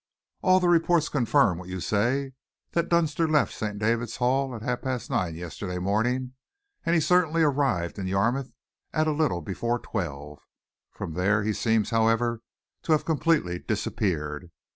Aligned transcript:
All 0.41 0.59
the 0.59 0.67
reports 0.67 1.09
confirm 1.09 1.59
what 1.59 1.69
you 1.69 1.79
say 1.79 2.31
that 2.71 2.89
Dunster 2.89 3.27
left 3.27 3.53
St. 3.53 3.77
David's 3.77 4.15
Hall 4.15 4.55
at 4.55 4.63
half 4.63 4.81
past 4.81 5.11
nine 5.11 5.35
yesterday 5.35 5.77
morning, 5.77 6.33
and 6.83 6.95
he 6.95 6.99
certainly 6.99 7.43
arrived 7.43 7.99
in 7.99 8.07
Yarmouth 8.07 8.51
at 8.93 9.05
a 9.05 9.11
little 9.11 9.41
before 9.41 9.77
twelve. 9.77 10.39
From 10.89 11.13
there 11.13 11.43
he 11.43 11.53
seems, 11.53 11.91
however, 11.91 12.41
to 12.81 12.93
have 12.93 13.05
completely 13.05 13.59
disappeared. 13.59 14.49